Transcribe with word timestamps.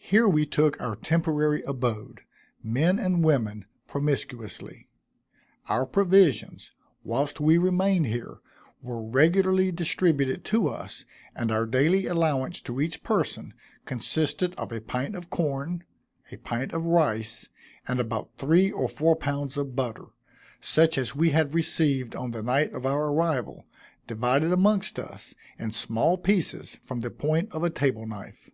Here 0.00 0.26
we 0.28 0.46
took 0.46 0.80
our 0.80 0.96
temporary 0.96 1.62
abode 1.64 2.22
men 2.62 2.98
and 2.98 3.22
women, 3.22 3.66
promiscuously. 3.86 4.88
Our 5.68 5.84
provisions, 5.84 6.72
whilst 7.04 7.40
we 7.40 7.58
remained 7.58 8.06
here, 8.06 8.38
were 8.80 9.02
regularly 9.02 9.70
distributed 9.70 10.46
to 10.46 10.68
us; 10.68 11.04
and 11.36 11.52
our 11.52 11.66
daily 11.66 12.06
allowance 12.06 12.62
to 12.62 12.80
each 12.80 13.02
person, 13.02 13.52
consisted 13.84 14.54
of 14.54 14.72
a 14.72 14.80
pint 14.80 15.14
of 15.14 15.28
corn, 15.28 15.84
a 16.32 16.38
pint 16.38 16.72
of 16.72 16.86
rice, 16.86 17.50
and 17.86 18.00
about 18.00 18.30
three 18.38 18.72
or 18.72 18.88
four 18.88 19.14
pounds 19.14 19.58
of 19.58 19.76
butter, 19.76 20.06
such 20.58 20.96
as 20.96 21.14
we 21.14 21.30
had 21.32 21.52
received 21.52 22.16
on 22.16 22.30
the 22.30 22.42
night 22.42 22.72
of 22.72 22.86
our 22.86 23.12
arrival, 23.12 23.66
divided 24.06 24.52
amongst 24.54 24.98
us, 24.98 25.34
in 25.58 25.70
small 25.72 26.16
pieces 26.16 26.76
from 26.76 27.00
the 27.00 27.10
point 27.10 27.52
of 27.52 27.62
a 27.62 27.68
table 27.68 28.06
knife. 28.06 28.50